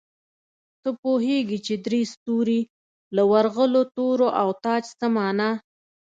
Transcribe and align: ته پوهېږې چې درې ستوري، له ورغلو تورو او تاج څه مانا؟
ته 0.81 0.89
پوهېږې 1.01 1.57
چې 1.65 1.73
درې 1.85 2.01
ستوري، 2.13 2.61
له 3.15 3.23
ورغلو 3.31 3.81
تورو 3.95 4.27
او 4.41 4.47
تاج 4.63 4.83
څه 4.99 5.07
مانا؟ 5.15 5.49